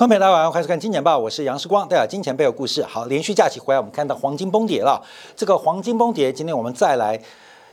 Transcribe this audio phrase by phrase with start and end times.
[0.00, 1.86] 朋友们，大家好，欢迎收看《金钱报》，我是杨世光。
[1.86, 2.82] 大家金钱背后故事。
[2.82, 4.98] 好，连续假期回来，我们看到黄金崩跌了。
[5.36, 7.20] 这个黄金崩跌，今天我们再来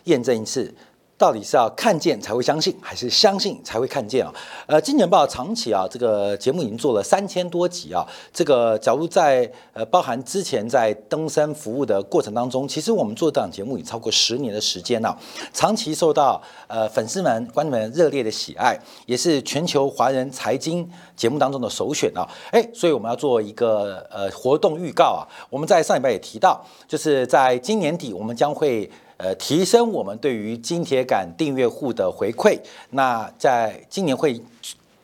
[0.03, 0.75] 验证一次。
[1.17, 4.31] 到底是要看见才会相信，还是相信才会看见啊？
[4.67, 8.05] 呃，金钱报长期啊，这个节目已经做了三千多集啊。
[8.31, 15.17] 这个假如在呃包含之前在登山服务的过程当中，其实我们做这档节目已超过十年的时间了，
[15.51, 22.29] 长期受到呃粉丝们、观众们热烈的喜爱，也是全球华人财经节目当中的首选啊。
[22.51, 25.25] 哎，所以我们要做一个呃活动预告啊。
[25.49, 28.87] 我们在上礼拜也提到，就是在今年底我们将会。
[29.17, 32.59] 呃，提升我们对于金铁杆订阅户的回馈。
[32.91, 34.39] 那在今年会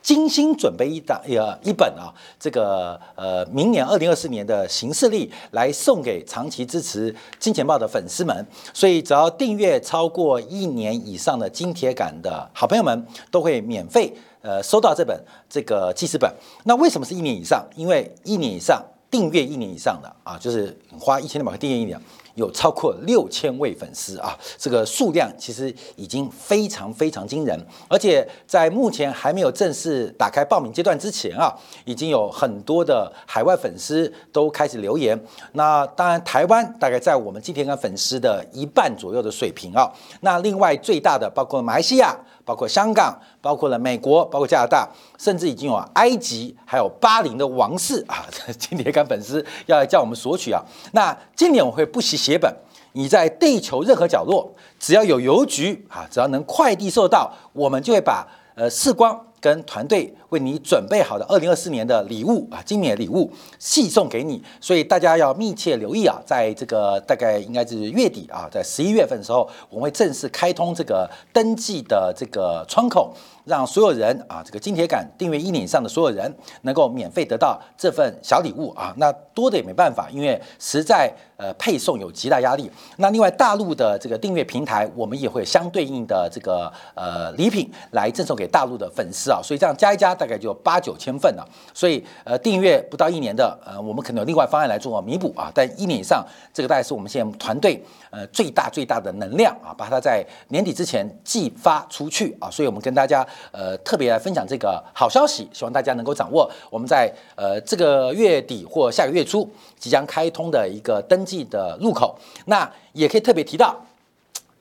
[0.02, 8.46] 精心准备一档呃一本啊，这个呃明年二零二四年的行事历来送给长期支持金钱豹的粉丝们。
[8.74, 15.18] 所以只要订阅超过一年以上的金铁杆的好朋友们，都会免费呃收到这本
[15.50, 16.30] 这个记事本。
[16.66, 17.66] 那为什么是一年以上？
[17.76, 21.98] 因为一年以上订阅一年以上的啊，就是花一千六百块订阅一年。
[22.36, 31.54] 有超过六千位粉丝啊，这个数量其实已经非常非常惊人，而且在目前还没有正式打开报名阶段之前啊，
[31.86, 35.20] 已经有很多的海外粉丝都开始留言。
[35.54, 39.92] 那当然，台湾大概在我们今天跟粉丝的一半左右的水平啊。
[40.22, 42.18] 那另外最大的包括马来西亚。
[42.46, 48.26] 包括香港，包括了美国，包括加拿大，甚至已经有埃及，还有巴林的王室啊，
[48.58, 50.62] 金铁杆粉丝要来叫我们索取啊。
[50.92, 52.54] 那今年我会不惜血本，
[52.94, 59.20] 你在地球任何角落，只要有邮局啊，只要能快递收到，我们就会把呃视光。
[59.44, 73.14] 跟团队为你准备好的二零二四年的礼物啊，今年的礼物寄送给你，所以大家要密切留意啊，在这个大概应该是月底啊，在十一月份的时候，我们会正式开通这个登记的这个窗口。
[73.46, 82.72] 让所有人啊，这个金铁杆订阅一年以上的所有人能够免费得到这份小礼物啊，那多的也没办法，因为实在呃配送有极大压力。
[82.96, 91.48] 那另外大陆的这个订阅平台，我们也会相对应的这个呃礼品来赠送给大陆的粉丝啊，所以这样加一加大概就八九千份了。
[91.74, 103.28] 所以呃订阅不到一年的呃，我们可能有另外方案来做弥补啊，但一年以上这个大概是我们现在团队呃最大最大的能量啊，把它在年底之前寄发出去啊，所以我们跟大家。
[103.52, 106.50] 呃，特别来分享这个好消息，希望大家能够掌握。
[106.70, 113.76] 我们在呃这个月底或下个月初即将开通的一个登记的入口，那也可以特别提到，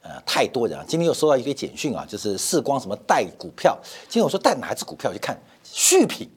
[0.02, 3.76] 呃，太多人啊，今天又收到一堆简讯啊，就是视光什么带股票，
[4.08, 5.36] 今天我说带哪只股票去看
[5.74, 6.30] 续品，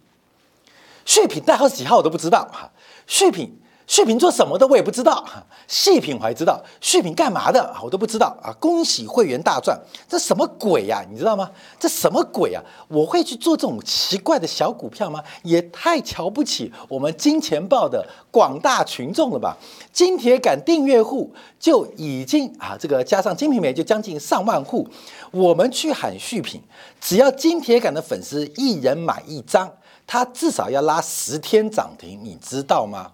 [1.03, 2.71] 续品代号是几号我都不知道哈，
[3.05, 3.61] 续品。
[3.87, 5.23] 续品做什么的我也不知道，
[5.67, 8.51] 细品我还知道，续品干嘛的我都不知道啊！
[8.59, 9.79] 恭喜会员大赚，
[10.09, 11.03] 这什么鬼呀？
[11.09, 11.49] 你知道吗？
[11.79, 12.63] 这什么鬼啊？
[12.87, 15.23] 我会去做这种奇怪的小股票吗？
[15.43, 19.55] 也太瞧不起我们金钱豹的广大群众了吧！
[19.93, 24.87] 金铁杆订阅户就已经啊，这个加上金品美就将近上万户，
[25.29, 26.59] 我们去喊续品，
[26.99, 29.71] 只要金铁杆的粉丝一人买一张，
[30.07, 33.11] 他至少要拉十天涨停，你知道吗？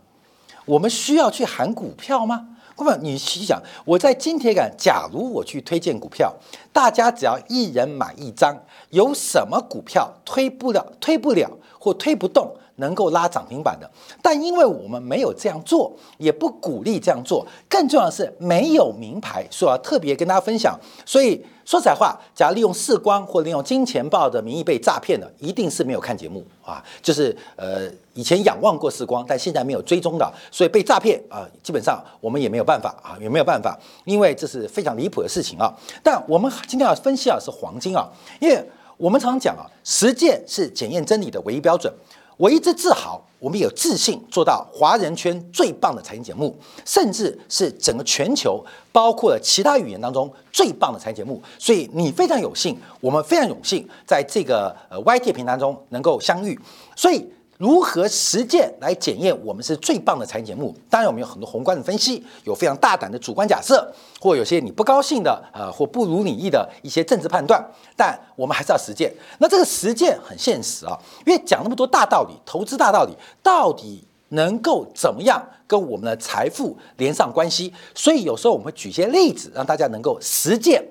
[0.65, 2.47] 我们需要去喊股票吗？
[2.77, 6.33] 那么，你去想，我在金铁杆，假如我去推荐股票，
[6.73, 8.57] 大家只要一人买一张，
[8.89, 13.89] 有什么股票推不了、推不了或推不动，能够拉涨停板的？
[14.21, 20.77] 但因为我们没有这样做，也不鼓励这样做，更重要的是没有名牌，所以要特别跟大家分享。
[21.05, 21.41] 所以。
[21.63, 35.73] 说实在话，假如利用视光或利用金钱豹的名义被诈骗的，一定是没有看节目啊，就是呃以前仰望过视光，但现在没有追踪的，所以被诈骗啊，基本上我们也没有办法啊，也没有办法，因为这是非常离谱的事情啊。
[36.03, 38.09] 但我们今天要分析啊，是黄金啊，
[38.41, 38.61] 因为
[38.97, 41.93] 我们常讲啊，实践是检验真理的唯一标准。
[42.41, 51.39] 我一直自豪，我们有自信做到华人圈最棒的财经节目，甚至是整个全球，包括了其他语言当中最棒的财经节目。
[51.59, 56.59] 所以你非常有幸，我们非常荣幸，在这个呃 YT 平台中能够相遇。
[56.95, 57.31] 所以。
[57.61, 60.75] 如何实践来检验我们是最棒的财经节目？
[60.89, 63.87] 当然，我们有很多宏观的分析，有非常大胆的主观假设，
[64.19, 67.63] 或有些你不高兴的，呃，或不如你意的一些政治判断。
[67.95, 69.13] 但我们还是要实践。
[69.37, 77.71] 那这个实践很现实啊，因为讲那么多大道理，投资大道理，到底能够怎么样跟我们的财富连上关系？
[77.93, 80.83] 所以有时候我们会举些例子，让大家能够实践。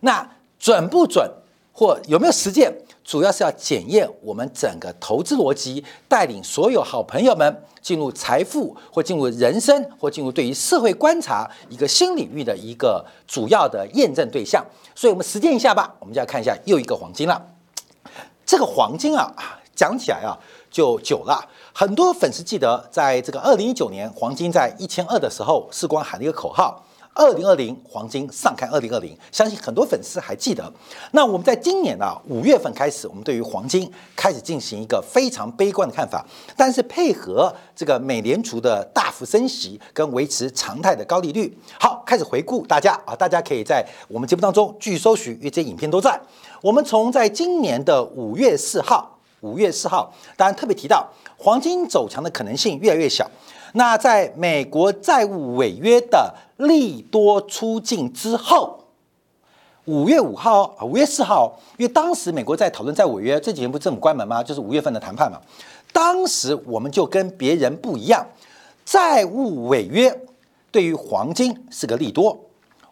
[0.00, 0.26] 那
[0.58, 1.30] 准不准，
[1.70, 2.74] 或有没有实践？
[3.04, 14.64] 主要是要检验我们整个投资逻辑，带领所有好朋友们进入财富或进入人生或进入对于社会观察一个新领域的一个主要的验证对象。
[14.94, 15.94] 所以，我们实践一下吧。
[16.00, 17.40] 我们就要看一下又一个黄金了。
[18.46, 19.32] 这个黄金啊，
[19.74, 20.38] 讲起来啊
[20.70, 21.46] 就久了。
[21.74, 26.82] 很多粉丝记得，在这个二零一九年黄金在一千二的时候，世光喊了一个口号。
[27.14, 30.70] 二零二零黄金上看二零二零，相信很多粉丝还记得。
[31.12, 36.26] 那我们在今年啊五月份开始，我们对于黄金开始进行一个非常悲观的看法。
[36.56, 46.20] 但是配合这个美联储的大幅升息跟维持常态的高利率，好，开始回顾大家啊，大家可以在我们节目当中继续搜寻，因为这些影片都在。
[46.60, 53.30] 我们从在今年的五月四号，五月四号，当然特别提到黄金走强的可能性越来越小。
[53.76, 56.32] 那在美国债务违约的
[56.66, 58.84] 利多出境之后，
[59.84, 64.42] 五月五号啊，五月四号，因为当时美国在讨论债务违约，这几天不政府关门吗？
[64.42, 65.40] 就是五月份的谈判嘛。
[65.92, 68.26] 当时我们就跟别人不一样，
[68.84, 70.20] 债务违约
[70.70, 72.38] 对于黄金是个利多。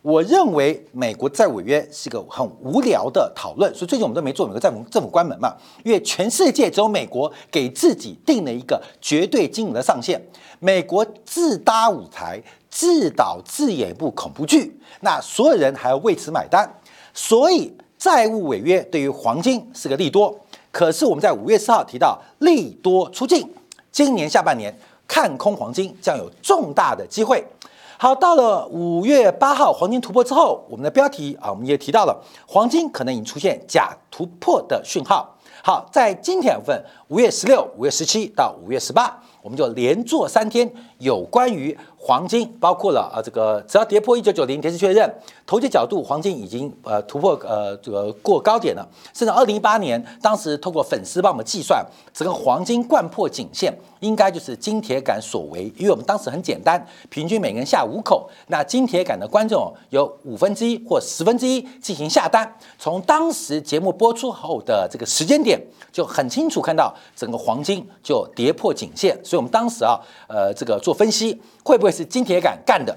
[0.03, 10.21] 我认为美国债违约是个很无聊的讨论，所以最近我们都没做美国债务政府关门嘛，因为全世界只有美国给自己定了一个绝对金额的上限。
[10.59, 12.43] 美国自搭舞台，
[12.73, 16.67] 自导自演一部恐怖剧，那所有人还要为此买单，
[17.13, 20.35] 所以债务违约对于黄金是个利多。
[20.71, 23.47] 可是我们在五月四号提到利多出尽，
[23.91, 24.75] 今年下半年
[25.07, 27.45] 看空黄金将有重大的机会。
[27.99, 35.37] 好，到了五月八号黄金突破之后，我们的标题啊，我们也提到了黄金可能已经出现假突破的讯号。
[35.63, 45.09] 好，在今天部分，五月十六、五月十七到五月十八，我们就连做三天有关于黄金，包括了啊这个只要跌破一九九零，跌势确认，
[45.47, 48.85] 投机角度，黄金已经呃突破呃这个过高点了，
[49.15, 53.73] 甚至二零一八年当时透过粉丝帮我们计算，整个黄金贯破颈线。
[54.03, 62.53] 应该就是金铁杆所为，因为我们当时很简单，平均每个人下五口，那金铁杆的观众有五分之一或十分之一进行下单。
[62.81, 65.57] 从当时节目播出后的这个时间点，
[65.93, 72.97] 就很清楚看到整个黄金就跌破颈线，所以我们当时啊，呃，这个做分析，会不会是金铁杆干的？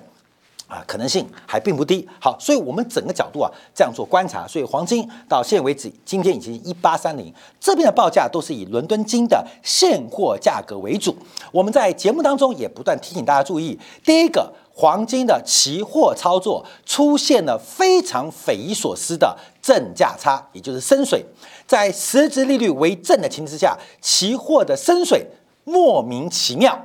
[0.68, 2.10] 啊，可能性还并不低。
[2.20, 11.16] 好，所以我们整个角度啊这样做观察，所以黄金到现在为止，今天已经一八三零，这边的报价都是以伦敦金的现货价格为主。
[11.52, 21.24] 我们在节目当中也不断提醒大家注意，第一个，黄金的期货操作出现了非常匪夷所思的正价差，也就是深水，
[21.68, 25.28] 在实质利率为正的情况之下，期货的深水
[25.64, 26.76] 莫名其妙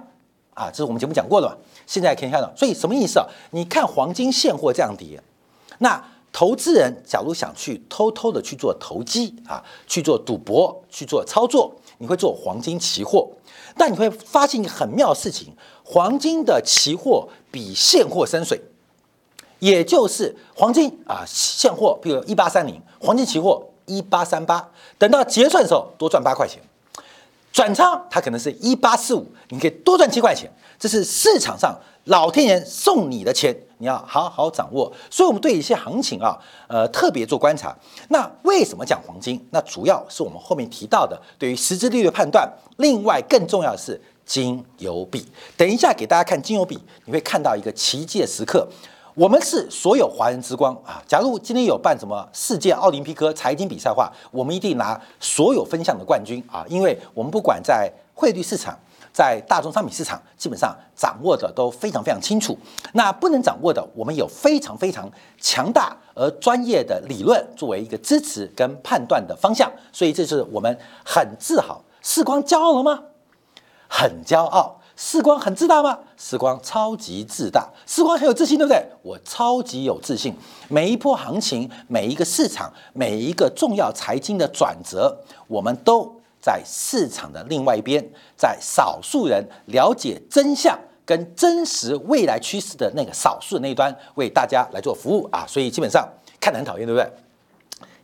[0.52, 1.56] 啊，这是我们节目讲过的嘛。
[1.90, 3.26] 现在可以看到，所以什么意思啊？
[3.50, 5.20] 你看黄金现货这样跌，
[5.78, 6.00] 那
[6.32, 13.28] 投资人假如想去偷偷的去做投机啊，去做赌博，去做操作，你会做黄金期货，
[13.76, 15.52] 但你会发现一个很妙的事情：
[15.82, 18.62] 黄金的期货比现货深水，
[19.58, 26.62] 也就是黄金啊现货，比如一八三零，黄金期货一八三八，等到结算的时候多赚八块钱。
[27.60, 34.90] 转仓它可能是一八四五，你可以多赚七块钱，这是市场上老天爷送你的钱，你要好好掌握。
[35.10, 37.76] 所以，我们对一些行情啊，呃，特别做观察。
[38.08, 39.46] 那为什么讲黄金？
[39.50, 42.50] 那主要是我们后面提到的对于实质利率判断。
[42.78, 45.26] 另外，更重要的是金油比。
[45.54, 48.66] 等一下给大家看金油比，你会看到一个奇迹的时刻。
[49.20, 51.02] 我们是所有华人之光啊！
[51.06, 56.64] 假如今天有办什么世界奥林匹克财经比赛的话，我们一定拿所有分项的冠军啊！
[56.70, 58.74] 因为我们不管在汇率市场，
[59.12, 62.56] 在大宗商品市场，基本上掌握的都非常非常清楚。
[62.94, 65.06] 那不能掌握的，我们有非常非常
[65.38, 69.70] 强大而专业的理论作为一个支持跟判断的方向。
[69.92, 71.84] 所以这是我们很自豪。
[72.00, 73.02] 世光骄傲了吗？
[73.86, 74.79] 很骄傲。
[75.02, 75.98] 时光很自大吗？
[76.18, 78.86] 时光超级自大，时光很有自信，对不对？
[79.00, 80.36] 我超级有自信。
[80.68, 95.46] 每一波行情，每一个市场，每一个重要财经的转折，我们都在市场的另外一边，在少数人了解真相跟真实未来趋势的那个少数的那一端，为大家来做服务啊！
[95.48, 96.06] 所以基本上
[96.38, 97.10] 看得很讨厌，对不对？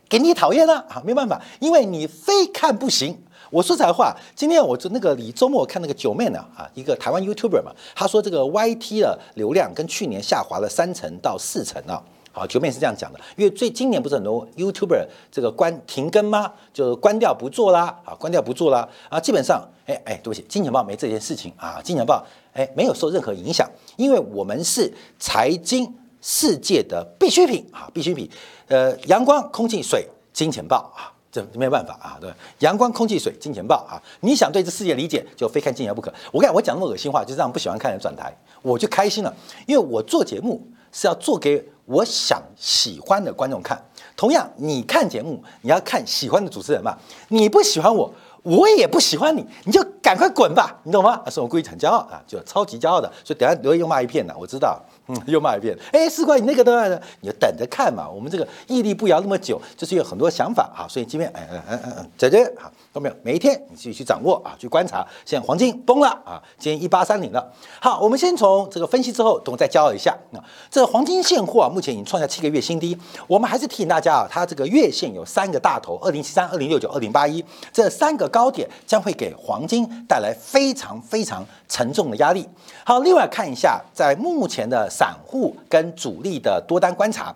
[0.09, 3.21] 给你讨厌了啊，没办法，因为你非看不行。
[3.49, 12.01] 我说实话，今天我就那个李周末看那个九妹呢啊，一个台湾 YouTuber 嘛，他说这个 YT 的流量跟去年下滑了三成到四成啊。
[12.31, 16.53] 好，九妹是这样讲的，因为最今年不是很多 YouTuber 这个关停更吗？
[16.71, 22.23] 就关掉不做啦啊，关掉不做啦啊，基本上哎哎，对不起，金钱豹没这件事情啊，金钱豹
[22.53, 28.29] 哎没有受任何影响，因为我们是财经世界的必需品啊，必需品，
[28.67, 31.16] 呃，阳光、空气、水、金钱豹啊。
[31.51, 34.01] 这没有办法啊，对阳光、空气、水、金钱豹啊！
[34.21, 36.13] 你想对这世界理解，就非看金钱不可。
[36.31, 39.33] 我看我讲那么恶心话，就让不喜欢看人转台，我就开心了。
[39.65, 43.81] 因为我做节目是要做给我想喜欢的观众看。
[44.15, 46.97] 同样，你看节目，你要看喜欢的主持人嘛。
[47.29, 48.11] 你不喜欢我，
[48.43, 51.21] 我也不喜欢你，你就赶快滚吧，你懂吗？
[51.23, 55.77] 啊，是我故意很骄傲啊，就超级骄傲的，所以等下留言又骂一片呢，我知道，嗯， 又骂一遍。
[55.91, 58.09] 哎，四怪，你那个的，你就等着看嘛。
[58.09, 62.71] 我们这个屹立不摇那么久，就是有很多想法啊，所以今天，哎哎哎哎，在这好。
[62.93, 63.15] 都没有？
[63.21, 65.05] 每一天你自己去掌握啊，去观察。
[65.23, 67.53] 现在黄金崩了啊，今天一八三零了。
[67.79, 70.41] 好，我们先从这个分析之后，等我再骄傲一下啊。
[70.71, 72.97] 这黄金现货啊，目前已经创下七个月新低。
[73.27, 82.49] 我们还是提醒大家啊，它这个月线有三个大头：二零七三、二零六九、二零八一，这三个高点将会给黄金带来非常非常沉重的压力。
[82.83, 87.35] 好，另外看一下在目前的散户跟主力的多单观察。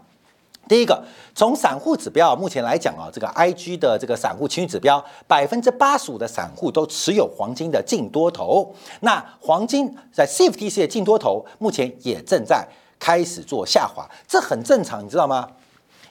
[0.68, 1.04] 第一个，
[1.36, 8.74] 从散户指标目前来讲啊，这个 IG 的这个散户情绪指标，百分之八十五的散户都持有黄金的净多头。
[9.02, 15.48] 那黄金在 CFTC 的净多头目前也正在开始做下滑，这很正常，你知道吗？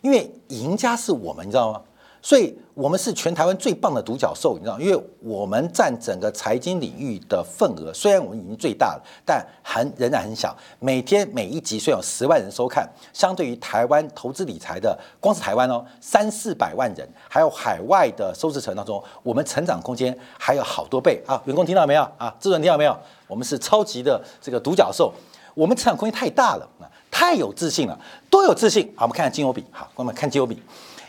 [0.03, 1.81] 因为赢家是我们，你知道吗？
[2.23, 10.55] 所以，我们是全台湾最棒的独角兽，你知道，因为我们占整个财经领域的份额，虽然我们已经最大了，但很仍然很小。
[10.79, 21.41] 每天每一集虽然有十万人收看，相对于台湾投资理财的，光是台湾哦，三四百万人，还有海外的收视层当中，我们成长空间还有好多倍啊！
[21.47, 22.35] 员工听到没有啊？
[22.39, 22.95] 智人听到没有？
[23.27, 25.11] 我们是超级的这个独角兽，
[25.55, 27.99] 我们成长空间太大了啊，太有自信了，
[28.29, 28.93] 多有自信！
[28.95, 30.63] 好，我们看看金油比，好，我们看金油比，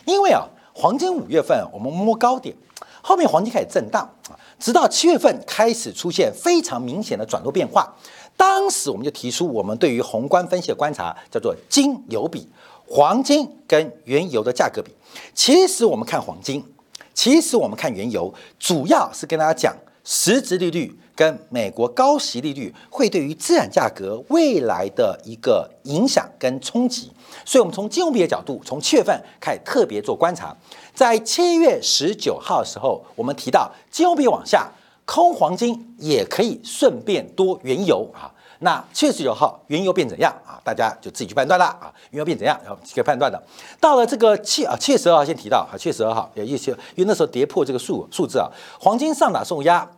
[0.06, 0.48] 因为啊。
[0.72, 2.54] 黄金五月份我们摸高点，
[3.02, 7.94] 后面黄金开始震荡啊，直到七月份开始出现非常明显的转弱变化。
[8.36, 12.48] 当时我们就提出我们对于宏观分析的观察，叫做金油比，
[12.86, 14.90] 黄金跟原油的价格比。
[15.34, 16.64] 其实我们看黄金，
[17.12, 27.12] 其实我们看原油，主要是跟大家讲实质利率跟美国高息利率会对于资产价格未来的一个影响跟冲击。
[27.44, 30.54] 所以，我们从金融比的角度，从七月份开始特别做观察。
[30.94, 34.70] 在七月十九号的时候，我们提到金融比往下，
[35.04, 38.30] 空黄金也可以顺便多原油啊。
[38.60, 40.60] 那七月十九号，原油变怎样啊？
[40.62, 41.92] 大家就自己去判断了啊。
[42.10, 43.42] 原油变怎样，然后去判断的。
[43.80, 49.88] 到了这个七啊，七月十二号先提到啊，七月十二号也一些，因为那时候跌破这个数数字啊，黄金上打受压，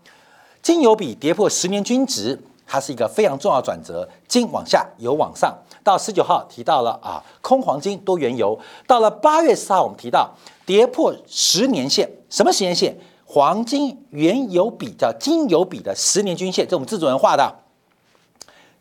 [0.64, 5.54] 金油比跌破十年均值，它是一个非常重要转折，金往下，油往上。
[5.82, 8.58] 到十九号提到了啊，空黄金多原油。
[8.86, 10.30] 到了八月四号，我们提到
[10.64, 12.98] 跌破十年线，什么十年线？
[13.26, 17.54] 黄金原油比叫金油比的十年均线，这我们制作人画的，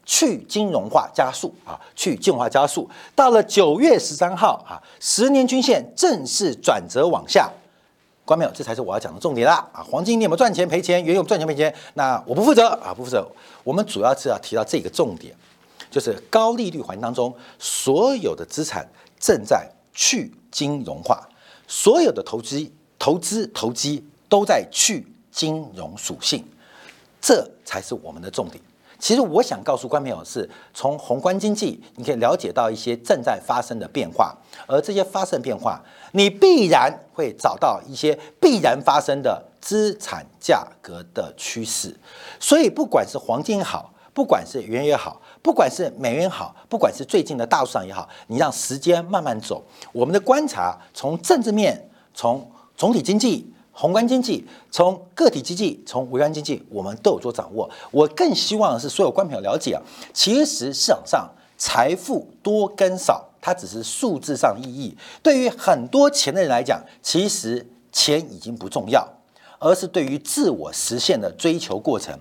[0.06, 2.90] 去金融化加速啊，去金融化加速。
[3.14, 7.52] 到了九月十三号啊，十年均线正式转折往下。
[8.26, 8.52] 关没有？
[8.52, 9.68] 这才是我要讲的重点啦！
[9.74, 11.04] 啊，黄金你有没有赚钱赔钱？
[11.04, 11.74] 原油赚钱赔钱？
[11.96, 13.28] 那我不负责啊，不负责。
[13.64, 15.36] 我们主要是要提到这个重点。
[15.92, 18.90] 就是高利率环境当中，所有的资产
[19.20, 21.30] 正在去金融化，
[21.68, 26.44] 所有的投资、投资、投机都在去金融属性，
[27.22, 28.60] 这才是我们的重点。
[29.00, 34.36] 其实我想告诉观众朋友，是从宏观经济，你可以了解到一些正在发生的变化，
[34.68, 35.82] 而这些发生变化，
[36.12, 41.96] 你必然会找到一些必然发生的资产价格的趋势。
[42.40, 45.22] 所以，不管是黄金也好，不管是原油好。
[45.42, 49.62] 不管是美元也好，不管是最近的大市场也好，你让时间慢慢走。
[49.92, 57.70] 我们的观察，从政治面，从总体经济、宏观经济，从个体经济，从微观经济，我们都有做掌握。
[57.92, 59.82] 我更希望的是所有观众朋友了解啊，
[60.14, 64.96] 其实市场上财富多跟少，它只是数字上意义。
[65.22, 69.06] 对于很多钱的人来讲，其实钱已经不重要。
[69.66, 72.14] 而是对于自我实现的追求过程，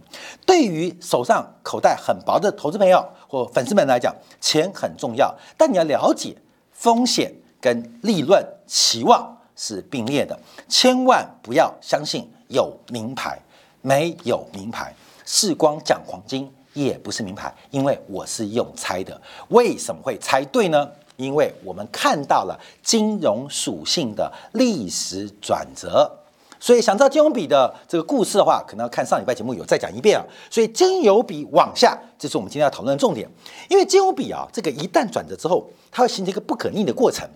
[0.47, 5.35] 对于手上口袋很薄的投资朋友或粉丝们来讲，钱很重要。
[5.56, 6.37] 但你要了解
[6.71, 13.38] 风险跟利润期望是并列的，千万不要相信有名牌
[13.80, 14.94] 没有名牌。
[15.25, 19.21] 世光讲黄金也不是名牌，因为我是用猜的。
[19.49, 20.88] 为什么会猜对呢？
[21.16, 26.11] 因为我们看到了金融属性的历史转折。
[26.59, 30.25] 所以想知道金融比的这个故事的话，可能要看上礼拜节目有再讲一遍啊。
[30.49, 33.28] 所以金油比往下，这是我们今天要讨论的重点。
[33.68, 37.28] 因为金油比啊，这个一旦转折之后，它会形成一个不可逆的过程，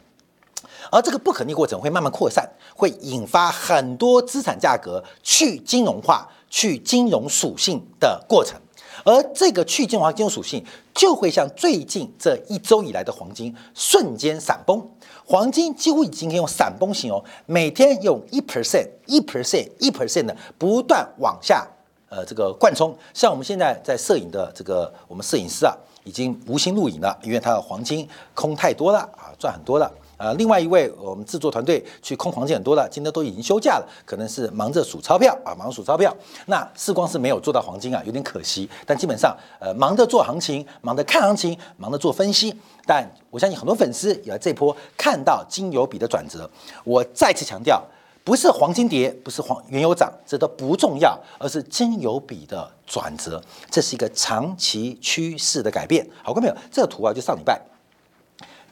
[0.90, 8.60] 而这个不可逆过程会慢慢扩散，会引发很多资产价格去金融化、去金融属性的过程。
[9.04, 10.64] 而这个去金融化金融属性，
[10.94, 14.84] 就会像最近这一周以来的黄金瞬间闪崩。
[15.24, 21.66] 黄金几乎已经可以用闪崩形容，每天用一 percent、一 percent、一 percent 的不断往下，
[22.08, 22.96] 呃，这个贯冲。
[23.12, 29.88] 像我们现在在摄影的这个我们摄影师啊，已经无心录影了，因为他的黄金空太多了啊，赚很多了。
[30.16, 36.14] 呃，另外一位我们制作团队去空黄金很多了，今天都已经休假了，可能是忙着数钞票啊，忙着数钞票。
[36.46, 38.68] 那世光是没有做到黄金啊，有点可惜。
[38.86, 42.54] 但基本上，呃，忙着做行情，忙着看行情，忙着做分析。
[42.86, 46.48] 但我相信很多粉丝也在这波看到金油比的转折。
[46.84, 47.84] 我再次强调，
[48.24, 56.08] 不是黄金跌，不是黄原油涨，这都不重要，而是金油比的转折，这是一个长期趋势的改变。
[56.22, 56.56] 好，看没有？
[56.72, 57.60] 这个图啊，就上礼拜。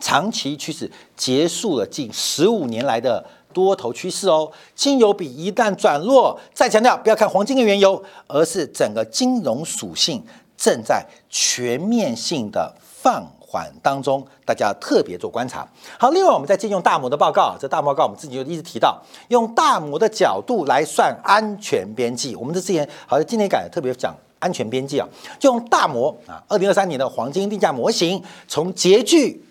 [0.00, 10.20] 长期趋势结束了近十五年来的多头趋势哦，金油比一旦转弱，再强调不要看黄金跟原油，而是整个金融属性
[10.56, 15.64] 正在全面性的放缓当中，大家特别做观察。
[15.96, 22.34] 好，另外我们再借用大摩的报告，这大摩报告我们自己就一直提到，用大摩的角度来算安全边际。
[22.34, 25.08] 我们这之前好像今年改特别讲安全边际啊，
[25.38, 29.43] 就用大摩啊，二零二三年的黄金定价模型，从截距。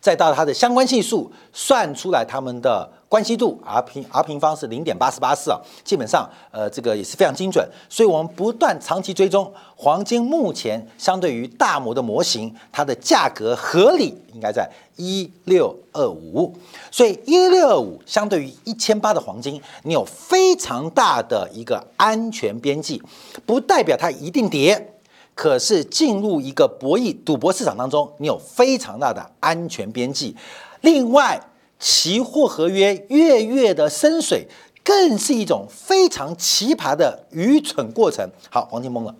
[0.00, 16.54] 再到它的相关系数算出来，它们的关系度 R 平 R 平方是零点八四八四啊，基本上呃这个也是非常精准，所以我们不断长期追踪黄金，目前相对于大摩的模型，它的价格合理应该在一六二五，
[16.90, 23.02] 所以一六二五相对于一千八的黄金，你有非常大的一个安全边际，
[23.46, 24.94] 不代表它一定跌。
[25.38, 30.34] 可是进入一个博弈赌博市场当中，你有非常大的安全边际。
[30.80, 31.40] 另外，
[31.78, 34.48] 期货合约月月的深水，
[34.82, 38.28] 更是一种非常奇葩的愚蠢过程。
[38.50, 39.14] 好，黄金懵了。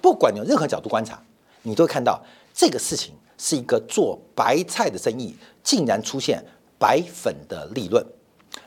[0.00, 1.20] 不管你用任何角度观察，
[1.62, 2.22] 你都会看到
[2.54, 5.34] 这个事情是一个做白菜的生意，
[5.64, 6.40] 竟然出现
[6.78, 8.06] 白粉的利润。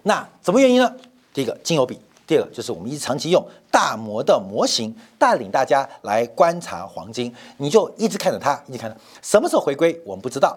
[0.03, 0.93] 那什么原因呢？
[1.33, 1.98] 第一个，金油比。
[2.27, 10.55] 第二个就是我们一直长期用大模的模型带领大家来观察黄金，你就一直看着它，一直看着什么时候回归，我们不知道；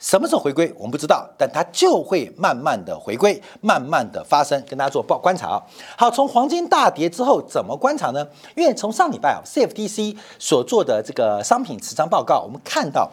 [0.00, 4.60] 什么时候回归，我们不知道，但它就会慢慢的回归，慢慢的发生。
[4.68, 5.62] 跟大家做报观察啊。
[5.96, 8.26] 好，从黄金大跌之后怎么观察呢？
[8.56, 13.10] 因为从上礼拜啊，CFTC 所做的这个商品持仓报告，我们看到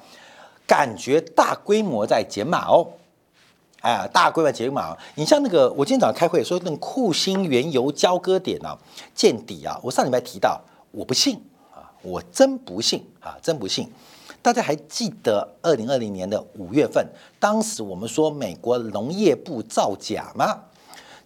[0.66, 2.88] 感觉大规模在减码哦。
[3.82, 8.78] 哎，大规模解码，你像那个，我今天早上开会说那个库欣原油交割点啊
[9.16, 11.42] 见底啊，我上礼拜提到，我不信
[11.74, 13.92] 啊，我真不信啊，真不信。
[14.44, 17.08] 大家还记得二零二零年的五月份，
[17.40, 20.60] 当时我们说美国农业部造假吗？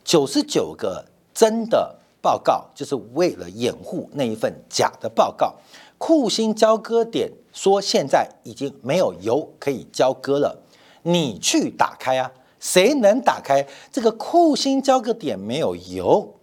[0.05, 5.53] 九十九个真的报告，就是为了掩护那一份假的报告。
[5.97, 10.57] 库欣交割点说现在已经没有油可以交割了，
[11.03, 12.31] 你去打开啊。
[12.59, 16.35] 谁能打开这个库欣交割点没有油，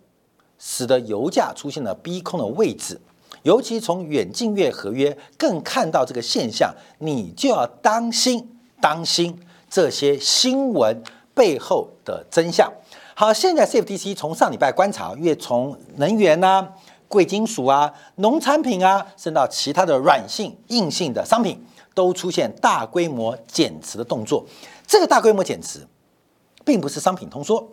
[0.58, 3.00] 使得油价出现了逼空的位置？
[3.42, 9.36] 尤其从远近月合约更看到这个现象，你就要当心当心
[9.68, 11.02] 这些新闻
[11.34, 12.72] 背后的真相。
[13.16, 16.72] 好，现在 CFTC 从上礼拜观察，越从能源啊、
[17.08, 21.60] 贵金属啊、农产品啊，甚至到其他的软性、硬性的商品，
[21.94, 24.46] 都出现大规模减持的动作。
[24.86, 25.84] 这个大规模减持。
[26.64, 27.66] 并不是商品通缩，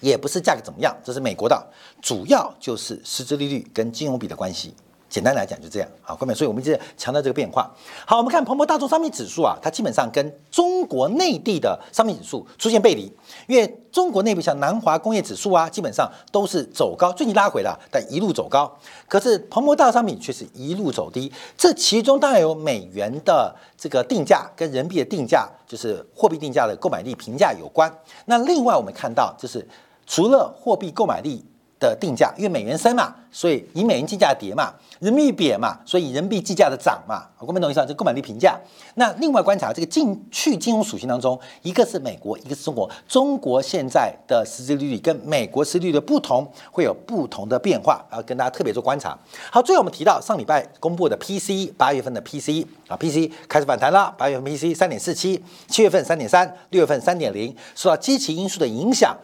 [0.00, 4.74] 也不是价格怎么样，这是美国的，主要就是实质利率跟金融比的关系。
[5.12, 7.70] 简单来讲就这样，啊，各位，所以我们一直强调这个变化。
[8.06, 13.12] 好，我们看彭博大众商品指数啊，它基本上跟中国内地的商品指数出现背离，
[13.46, 18.74] 因为中国内部像南华工业指数啊，基本上都是走高，最近拉回了，但一路走高。
[19.06, 27.92] 可是彭博大众商品却是一路走低，这其中当然有美元的这个定价跟人民币的定价，就是货币定价的购买力评价有关。
[28.24, 29.68] 那另外我们看到，就是
[30.06, 31.44] 除了货币购买力。
[31.88, 37.26] 的定价，因为美元升嘛，所以以美元计价跌嘛，人民币贬嘛，所以以人民币计价的涨嘛。
[37.38, 37.86] 我们懂意思啊？
[37.86, 38.56] 这购买力评价。
[38.94, 42.88] 那另外观察这个进去金融属性当中，一个是美国，一个是中国。
[43.08, 49.18] 中国现在的实际利率跟美国实际利率的不同，会有不同的变化，要跟大家特别做观察。
[49.50, 59.16] 好，最后我们提到上礼拜公布的 PC 八月份的 PC 啊，PC 开始反弹了，八月份 PC 三点四七，七月份三点三，六月份三点零，受到基期因素的影响，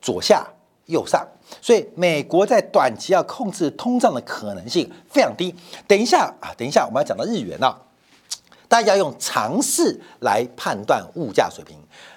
[0.00, 0.44] 左下
[0.86, 1.24] 右上。
[1.60, 5.54] 所以，美国在短期要控制通胀的可能性非常低。
[5.86, 7.82] 等一下啊，等一下，我们要讲到日元了。
[8.68, 11.76] 大家要用常识来判断物价水平，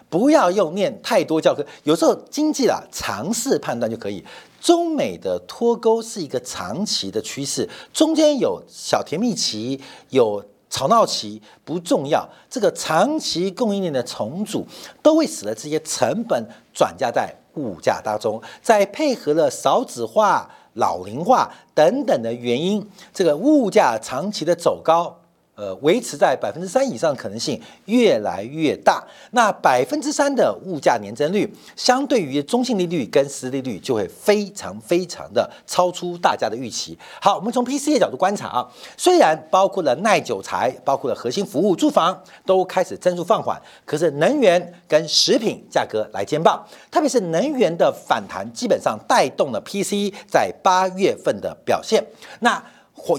[0.10, 1.64] 不要用念太多教科。
[1.84, 4.26] 有时候经济啊，常识判断就可以。
[4.60, 12.28] 中美的脱钩是一个长期的趋势，中间有小甜蜜期，有吵闹期，不重要。
[12.50, 14.68] 这个长期供应链的重组，
[15.02, 17.34] 都会使得这些成本转嫁在。
[17.60, 25.20] 物价当中，再配合了少子化、老龄化等等的原因，这个物价长期的走高，
[25.60, 29.04] 呃，维持在百分之三以上的可能性越来越大。
[29.32, 36.98] 那百分之三的物价年增率，相对于中性利率跟实际利率，就会非常非常的超出大家的预期。
[37.22, 52.02] 好，我们从 P C 的角度观察啊，虽然包括了耐久材、包括了核心服务、住房都开始增速放缓，可是能源跟食品价格来兼棒，特别是能源的反弹，基本上带动了 P C 在八月份的表现。
[52.40, 52.64] 那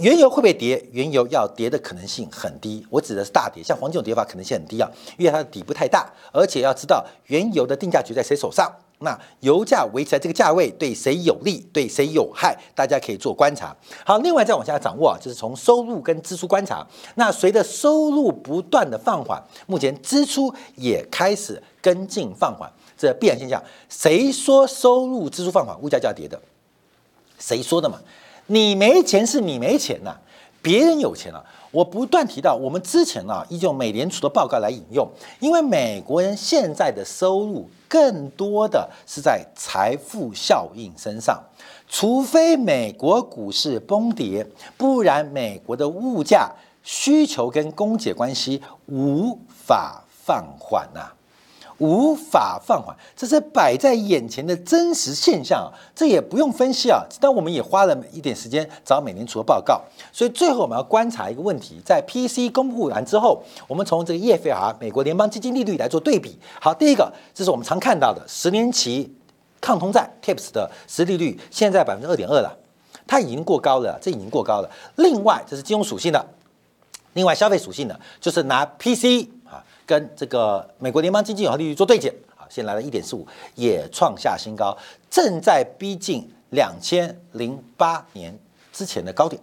[0.01, 0.83] 原油会不会跌？
[0.93, 4.89] 原油要跌的可能性很低，我指的是大跌，像黄金这种跌法可能性很低啊，
[5.19, 13.75] 因为它的底部太大，而且要知道原油的定价权在谁手上，那油价维持在这个价位对谁有利，对谁有害，大家可以做观察。
[14.05, 16.87] 好，另外再往下掌握啊，就是从收入跟支出观察。
[17.15, 23.63] 那随着收入不断的放缓，目前支出也开始跟进放缓，这必然现象。
[23.89, 26.41] 谁说收入支出放缓，物价就要跌的？
[27.39, 27.99] 谁说的嘛？
[28.51, 30.13] 你没钱是你没钱呐，
[30.61, 31.45] 别人有钱了。
[31.71, 35.09] 我不断提到，我们之前啊，依旧美联储的报告来引用，
[35.39, 41.41] 因为美国人现在的收入更多的是在财富效应身上，
[41.89, 44.45] 除非美国股市崩跌，
[44.77, 46.51] 不然美国的物价
[46.83, 51.13] 需求跟供给关系无法放缓呐。
[51.81, 55.73] 无法放缓，这是摆在眼前的真实现象啊！
[55.95, 59.81] 这也不用分析啊，但我们也花了一点时间找美联储的报告。
[60.13, 66.39] 所以最后我们要观察一个问题：在 P C 公布完之后，我们从这个 E F R 美国联邦基金利率来做对比。
[66.61, 69.11] 好，第一个，这是我们常看到的十年期
[69.59, 72.55] 抗通债 TIPS 的实利率，现在百分之二点二了，
[73.07, 74.71] 它已经过高了，这已经过高了。
[74.97, 76.23] 另外，这是金融属性的，
[77.15, 79.31] 另外消费属性的，就是拿 P C。
[79.91, 83.27] 跟这个美国联邦基金有效利率做对减，啊，先来了一点四五，
[83.57, 84.79] 也创下新高，
[85.11, 88.39] 正在逼近两千零八年
[88.73, 89.43] 之前的高点。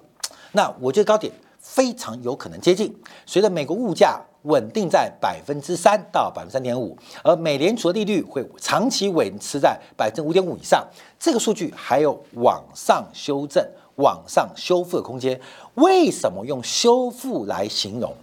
[0.53, 2.95] 那我觉得高点非常有可能接近。
[3.25, 10.87] 随着美国物价稳定在百分之三到百分之三点五，而美联储的利率会长期维持在百分之五点五以上，
[11.19, 13.61] 这个数据还有往上修正、
[13.95, 15.37] 往上修复的空间。
[15.75, 18.15] 为什么用修复来形容？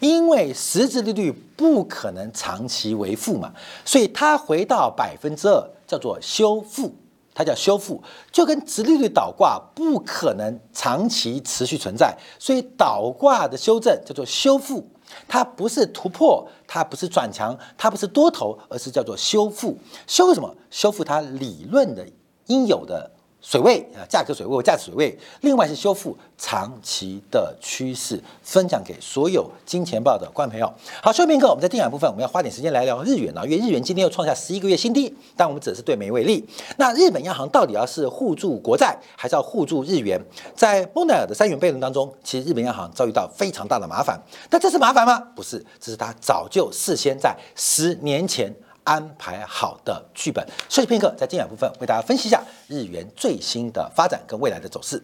[0.00, 3.52] 因为实质利率不可能长期为负嘛，
[3.84, 6.94] 所以它回到百分之二叫做修复，
[7.34, 14.86] 它叫修复，就跟直利率倒挂不可能长期持续存在，所以倒挂的修正叫做修复，
[15.26, 19.78] 它不是突破，它不是转强，它不是多头，而是叫做修复。
[20.06, 20.54] 修复什么？
[20.70, 22.06] 修复它理论的
[22.46, 23.10] 应有的。
[23.44, 25.18] 水位啊，价格水位，价值水位。
[25.42, 30.72] 另外是修复长期的趋势，分享给所有金钱豹的观众朋友。
[31.02, 36.48] 好，说明课，我们在电影部分，我们要花点时间来聊日元啊，因为日元今天又创下十一个月新低，但我们只是对美为例。
[36.78, 40.18] 那日本央行到底要是护住国债，还是要护住日元？
[40.56, 44.18] 在莫奈尔的三元悖论当中，其实日本央行遭遇到非常大的麻烦。
[44.48, 45.18] 但这是麻烦吗？
[45.36, 48.50] 不是，这是他早就事先在十年前。
[48.84, 55.02] 安排好的剧本，休息片刻，在精彩部分为大家分析一下日元最新的发展跟未来的走势。